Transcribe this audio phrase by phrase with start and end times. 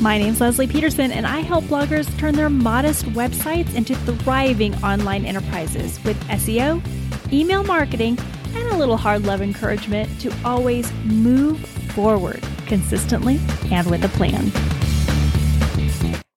[0.00, 5.26] My name's Lesli Peterson, and I help bloggers turn their modest websites into thriving online
[5.26, 6.82] enterprises with SEO,
[7.30, 8.18] email marketing,
[8.54, 11.60] and a little hard love encouragement to always move
[11.92, 13.38] forward consistently
[13.70, 14.50] and with a plan.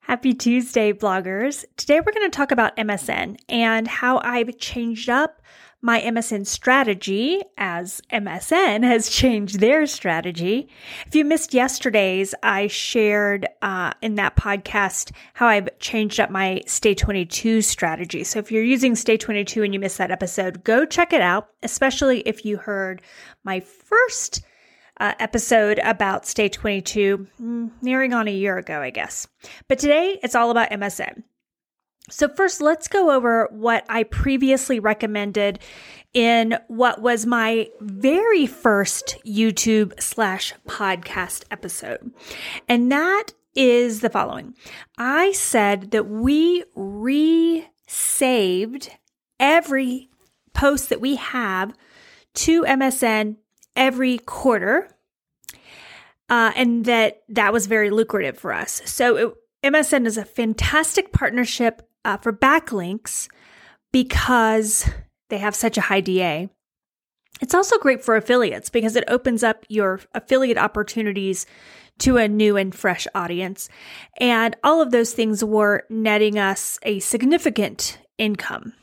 [0.02, 1.64] Happy Tuesday, bloggers.
[1.78, 5.42] Today we're going to talk about MSN and how I've changed up
[5.84, 10.70] my MSN strategy as MSN has changed their strategy.
[11.06, 16.62] If you missed yesterday's, I shared uh, in that podcast how I've changed up my
[16.68, 18.24] Stay 22 strategy.
[18.24, 21.50] So if you're using Stay 22 and you missed that episode, go check it out,
[21.64, 23.02] especially if you heard
[23.44, 24.42] my first
[25.02, 29.28] uh, episode about Stay 22, mm, nearing on a year ago, I guess.
[29.68, 31.24] But today it's all about MSN.
[32.10, 35.60] So, first, let's go over what I previously recommended
[36.14, 42.12] in what was my very first YouTube slash podcast episode.
[42.68, 44.54] And that is the following
[44.98, 47.70] I said that we re-saved
[49.40, 50.10] every
[50.54, 51.74] post that we have
[52.34, 53.38] to MSN
[53.76, 54.90] every quarter.
[56.30, 58.82] Uh, and that that was very lucrative for us.
[58.86, 63.28] So it, MSN is a fantastic partnership uh, for backlinks
[63.92, 64.90] because
[65.30, 66.50] they have such a high DA.
[67.42, 71.46] It's also great for affiliates because it opens up your affiliate opportunities
[72.00, 73.70] to a new and fresh audience.
[74.20, 78.74] And all of those things were netting us a significant income.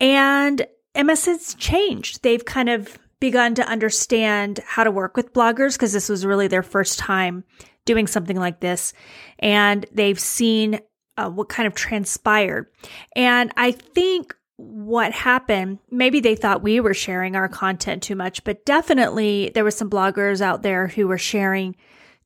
[0.00, 2.22] And MSN's changed.
[2.22, 6.48] They've kind of begun to understand how to work with bloggers because this was really
[6.48, 7.44] their first time
[7.84, 8.92] doing something like this.
[9.38, 10.80] And they've seen
[11.20, 12.66] uh, what kind of transpired.
[13.14, 18.42] And I think what happened, maybe they thought we were sharing our content too much,
[18.44, 21.76] but definitely there were some bloggers out there who were sharing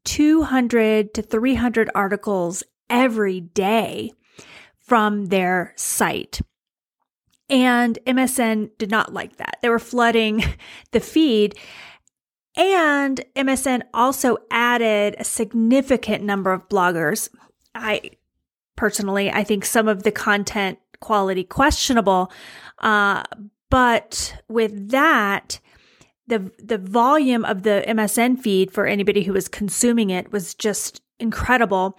[0.05, 4.13] 200 to 300 articles every day
[4.79, 6.41] from their site.
[7.49, 9.59] And MSN did not like that.
[9.61, 10.43] They were flooding
[10.93, 11.57] the feed.
[12.57, 17.29] And MSN also added a significant number of bloggers.
[17.75, 18.13] I
[18.77, 19.31] personally.
[19.31, 22.33] I think some of the content quality questionable.
[22.79, 23.23] Uh,
[23.71, 25.61] but with that,
[26.27, 31.03] the the volume of the MSN feed for anybody who was consuming it was just
[31.19, 31.99] incredible,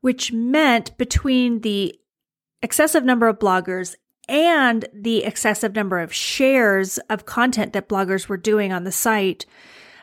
[0.00, 1.94] which meant between the
[2.62, 3.94] excessive number of bloggers
[4.28, 9.46] and the excessive number of shares of content that bloggers were doing on the site,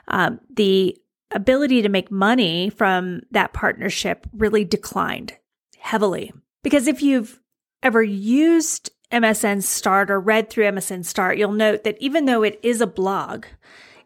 [0.08, 0.98] um, the
[1.32, 5.34] ability to make money from that partnership really declined
[5.80, 6.34] heavily.
[6.64, 7.40] Because if you've
[7.82, 12.60] ever used MSN Start or read through MSN Start, you'll note that even though it
[12.62, 13.46] is a blog,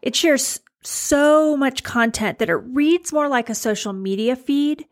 [0.02, 4.86] it shares so much content that it reads more like a social media feed.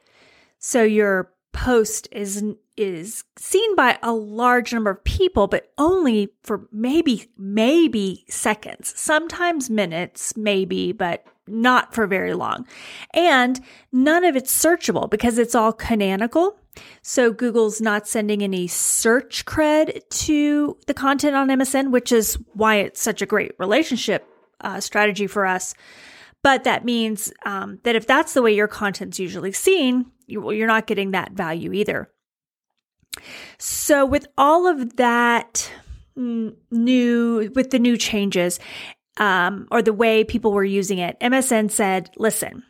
[0.59, 2.43] So your post is
[2.77, 9.69] is seen by a large number of people but only for maybe maybe seconds sometimes
[9.69, 12.67] minutes maybe but not for very long
[13.13, 13.61] and
[13.93, 16.57] none of it's searchable because it's all canonical
[17.03, 22.77] so Google's not sending any search cred to the content on MSN, which is why
[22.77, 24.27] it's such a great relationship
[24.61, 25.75] uh, strategy for us.
[26.43, 30.87] But that means um, that if that's the way your content's usually seen, you're not
[30.87, 32.11] getting that value either.
[33.59, 35.71] So with all of that
[36.17, 38.59] new, with the new changes,
[39.17, 42.63] um, or the way people were using it, MSN said, listen,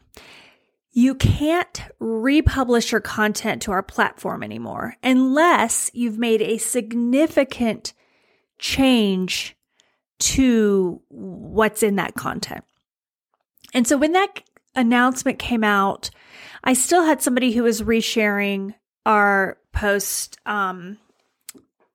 [0.92, 7.94] you can't republish your content to our platform anymore unless you've made a significant
[8.58, 9.56] change
[10.18, 12.64] to what's in that content.
[13.74, 14.42] And so when that
[14.74, 16.10] announcement came out,
[16.62, 18.74] I still had somebody who was resharing
[19.06, 20.98] our post um,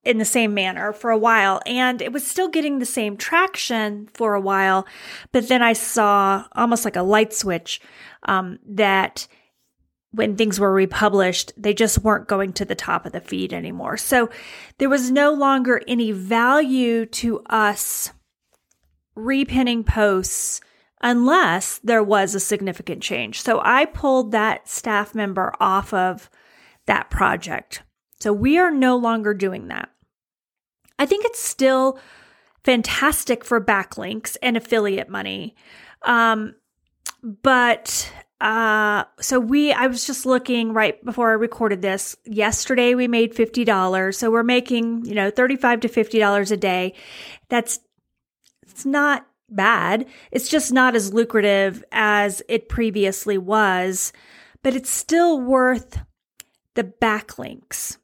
[0.08, 1.62] in the same manner for a while.
[1.66, 4.88] And it was still getting the same traction for a while.
[5.34, 7.82] But then I saw almost like a light switch
[8.24, 9.28] um, that
[10.12, 13.98] when things were republished, they just weren't going to the top of the feed anymore.
[13.98, 14.30] So
[14.78, 18.14] there was no longer any value to us
[19.18, 20.62] repinning posts
[21.02, 23.42] unless there was a significant change.
[23.42, 26.30] So I pulled that staff member off of
[26.86, 27.84] that project.
[28.22, 29.90] So we are no longer doing that.
[31.00, 32.00] I think it's still
[32.64, 35.56] fantastic for backlinks and affiliate money.
[36.04, 36.56] Um,
[37.24, 38.12] but
[38.42, 42.16] uh, so we, I was just looking right before I recorded this.
[42.26, 44.16] Yesterday we made $50.
[44.16, 46.94] So we're making, you know, 35 to $50 a day.
[47.50, 47.80] That's,
[48.64, 50.06] it's not bad.
[50.32, 54.12] It's just not as lucrative as it previously was.
[54.64, 56.00] but it's still worth
[56.74, 57.98] the backlinks.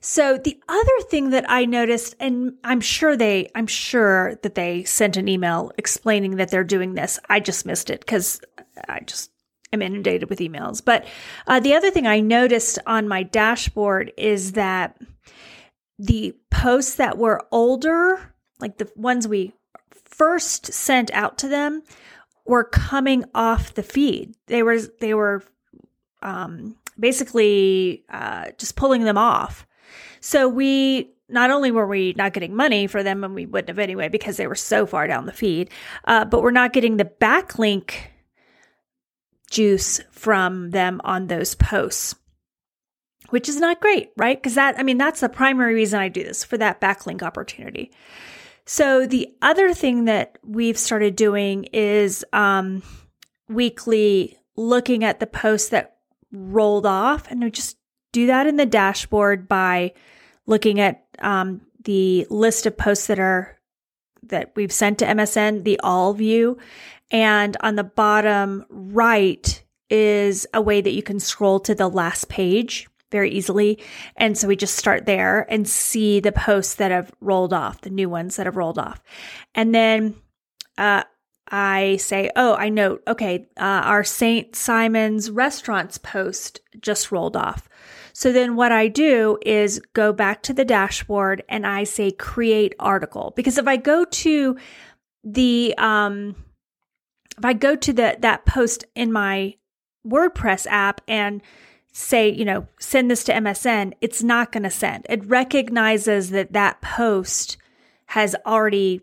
[0.00, 4.84] So the other thing that I noticed, and I'm sure they, I'm sure that they
[4.84, 7.18] sent an email explaining that they're doing this.
[7.28, 8.40] I just missed it because
[8.88, 9.30] I just
[9.72, 10.82] am inundated with emails.
[10.82, 11.04] But
[11.46, 14.98] uh, the other thing I noticed on my dashboard is that
[15.98, 19.52] the posts that were older, like the ones we
[19.92, 21.82] first sent out to them,
[22.46, 24.34] were coming off the feed.
[24.46, 25.44] They were they were
[26.22, 29.66] um, basically uh, just pulling them off.
[30.20, 33.78] So we not only were we not getting money for them, and we wouldn't have
[33.78, 35.70] anyway because they were so far down the feed,
[36.04, 37.94] uh, but we're not getting the backlink
[39.50, 42.14] juice from them on those posts,
[43.30, 44.40] which is not great, right?
[44.40, 47.92] Because that, I mean, that's the primary reason I do this for that backlink opportunity.
[48.66, 52.82] So the other thing that we've started doing is um,
[53.48, 55.96] weekly looking at the posts that
[56.30, 57.76] rolled off, and just
[58.12, 59.92] do that in the dashboard by
[60.46, 63.56] looking at um, the list of posts that are
[64.22, 66.58] that we've sent to MSN, the all view,
[67.10, 72.28] and on the bottom right is a way that you can scroll to the last
[72.28, 73.82] page very easily.
[74.16, 77.90] And so we just start there and see the posts that have rolled off, the
[77.90, 79.02] new ones that have rolled off.
[79.54, 80.14] And then
[80.78, 81.02] uh,
[81.48, 84.54] I say, oh, I note, okay, uh, our St.
[84.54, 87.68] Simon's restaurants post just rolled off.
[88.20, 92.74] So then what I do is go back to the dashboard and I say create
[92.78, 94.58] article because if I go to
[95.24, 96.36] the um
[97.38, 99.54] if I go to the that post in my
[100.06, 101.40] WordPress app and
[101.94, 105.06] say, you know, send this to MSN, it's not going to send.
[105.08, 107.56] It recognizes that that post
[108.04, 109.00] has already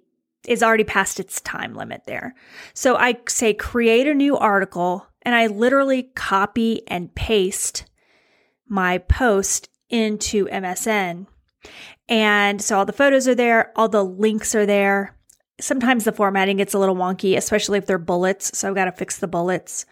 [0.48, 2.36] is already past its time limit there.
[2.76, 7.87] So I say create a new article and I literally copy and paste
[8.68, 11.28] my post into MSN.
[12.10, 15.16] And so all the photos are there, all the links are there.
[15.60, 18.58] Sometimes the formatting gets a little wonky, especially if they're bullets.
[18.58, 19.86] So I've got to fix the bullets.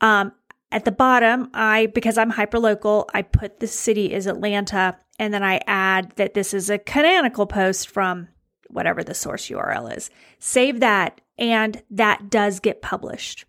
[0.00, 0.32] Um,
[0.72, 5.42] at the bottom, I, because I'm hyperlocal, I put the city is Atlanta, and then
[5.42, 8.28] I add that this is a canonical post from
[8.68, 10.10] whatever the source URL is.
[10.38, 13.44] Save that, and that does get published.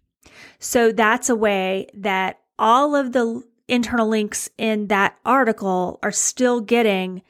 [0.60, 6.62] So that's a way that all of the internal links in that article are still
[6.62, 7.22] getting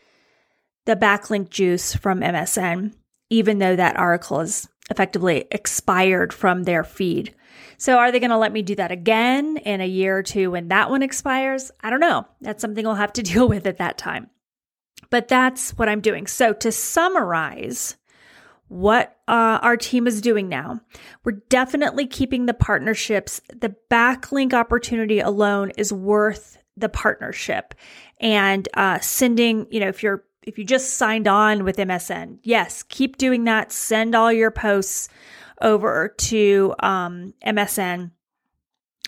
[0.86, 2.94] the backlink juice from MSN,
[3.30, 7.34] even though that article is effectively expired from their feed.
[7.78, 10.52] So are they going to let me do that again in a year or two
[10.52, 11.72] when that one expires?
[11.82, 12.26] I don't know.
[12.42, 14.30] That's something I'll have to deal with at that time.
[15.10, 16.28] But that's what I'm doing.
[16.28, 17.98] So to summarize,
[18.68, 20.82] what uh, our team is doing now.
[21.24, 23.42] We're definitely keeping the partnerships.
[23.50, 27.74] The backlink opportunity alone is worth the partnership
[28.20, 32.82] and uh, sending, you know, if you're if you just signed on with MSN, yes,
[32.84, 33.72] keep doing that.
[33.72, 35.10] Send all your posts
[35.62, 38.12] over to um, MSN.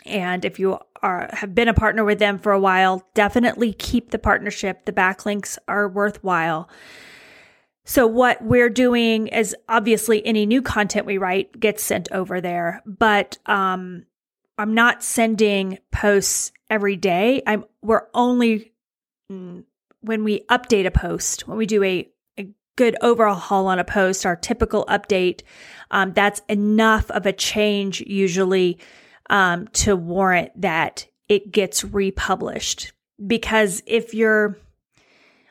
[0.05, 4.11] And if you are have been a partner with them for a while, definitely keep
[4.11, 4.85] the partnership.
[4.85, 6.69] The backlinks are worthwhile.
[7.89, 12.83] So what we're doing is obviously any new content we write gets sent over there,
[12.85, 14.05] but um,
[14.59, 17.41] I'm not sending posts every day.
[17.47, 18.73] I'm we're only
[19.31, 19.63] mm,
[20.01, 24.23] when we update a post, when we do a, a good overhaul on a post,
[24.23, 25.41] our typical update,
[25.89, 28.77] um, that's enough of a change usually
[29.31, 32.93] um, to warrant that it gets republished.
[33.25, 34.59] Because if you're,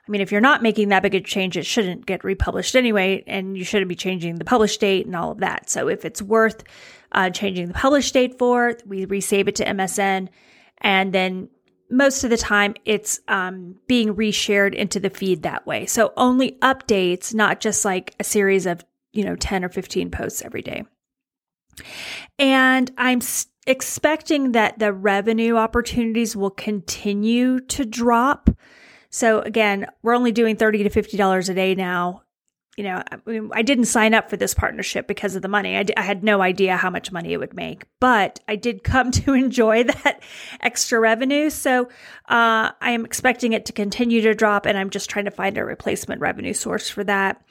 [0.08, 3.22] I mean, if you're not making that big a change, it shouldn't get republished anyway,
[3.26, 5.68] and you shouldn't be changing the publish date and all of that.
[5.68, 6.64] So if it's worth
[7.12, 10.28] uh, changing the publish date for, we resave it to MSN,
[10.78, 11.50] and then
[11.90, 15.84] most of the time it's um, being reshared into the feed that way.
[15.86, 20.42] So only updates, not just like a series of, you know, 10 or 15 posts
[20.42, 20.84] every day.
[22.38, 23.20] And I'm
[23.66, 28.50] expecting that the revenue opportunities will continue to drop.
[29.10, 32.22] So again, we're only doing 30 to $50 a day now
[32.78, 35.76] you know, I, mean, I, didn't sign up for this partnership because of the money.
[35.76, 38.84] I, d- I had no idea how much money it would make, but I did
[38.84, 40.22] come to enjoy that
[40.60, 41.50] extra revenue.
[41.50, 41.86] So
[42.28, 45.58] uh, I am expecting it to continue to drop, and I'm just trying to find
[45.58, 47.42] a replacement revenue source for that.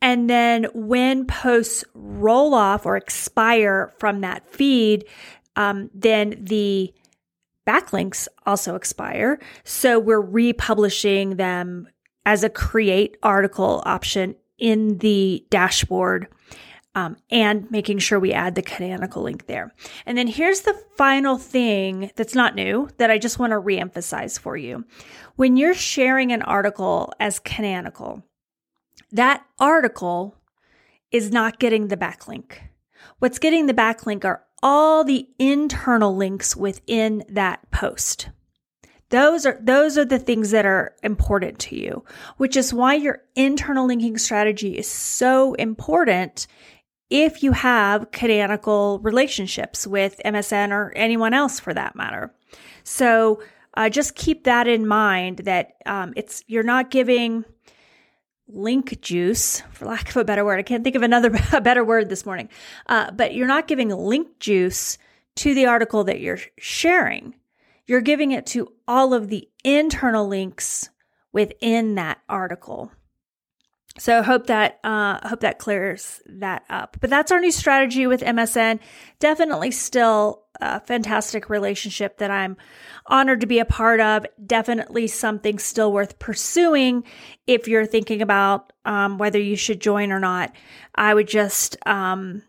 [0.00, 5.04] And then when posts roll off or expire from that feed,
[5.56, 6.94] um, then the
[7.70, 9.38] backlinks also expire.
[9.64, 11.88] So we're republishing them
[12.26, 16.26] as a create article option in the dashboard
[16.96, 19.72] um, and making sure we add the canonical link there.
[20.04, 24.38] And then here's the final thing that's not new that I just want to reemphasize
[24.38, 24.84] for you.
[25.36, 28.24] When you're sharing an article as canonical,
[29.12, 30.36] that article
[31.12, 32.58] is not getting the backlink.
[33.20, 38.28] What's getting the backlink are all the internal links within that post.
[39.10, 42.04] Those are those are the things that are important to you,
[42.36, 46.46] which is why your internal linking strategy is so important
[47.10, 52.32] if you have canonical relationships with MSN or anyone else for that matter.
[52.84, 53.42] So
[53.76, 57.44] uh, just keep that in mind that um, it's you're not giving
[58.52, 60.58] link juice, for lack of a better word.
[60.58, 61.30] I can't think of another
[61.60, 62.48] better word this morning.
[62.86, 64.98] Uh, but you're not giving link juice
[65.36, 67.34] to the article that you're sharing.
[67.86, 70.90] You're giving it to all of the internal links
[71.32, 72.92] within that article.
[73.98, 76.96] So hope that uh, hope that clears that up.
[77.00, 78.78] But that's our new strategy with MSN.
[79.18, 82.56] Definitely still a fantastic relationship that I'm
[83.06, 84.26] honored to be a part of.
[84.46, 87.04] Definitely something still worth pursuing
[87.46, 90.54] if you're thinking about um, whether you should join or not.
[90.94, 92.42] I would just um,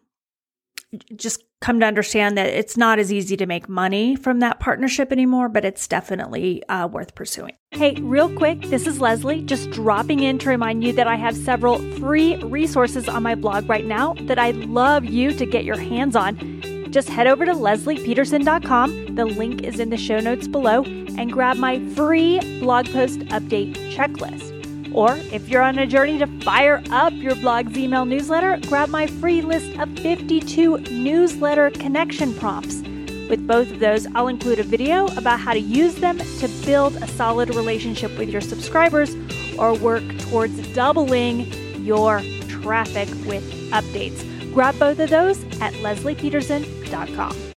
[1.16, 5.12] just come to understand that it's not as easy to make money from that partnership
[5.12, 7.54] anymore, but it's definitely uh, worth pursuing.
[7.70, 11.38] Hey, real quick, this is Lesli, just dropping in to remind you that I have
[11.38, 15.78] several free resources on my blog right now that I'd love you to get your
[15.78, 16.62] hands on.
[16.92, 19.16] Just head over to leslipeterson.com.
[19.16, 23.76] The link is in the show notes below and grab my free blog post update
[23.94, 24.51] checklist.
[24.94, 29.08] Or if you're on a journey to fire up your blog's email newsletter, grab my
[29.08, 32.82] free list of 52 newsletter connection prompts.
[33.30, 36.98] With both of those, I'll include a video about how to use them to build
[36.98, 39.16] a solid relationship with your subscribers
[39.58, 41.52] or work towards doubling
[41.84, 44.28] your traffic with updates.
[44.54, 47.42] Grab both of those at leslipeterson.com.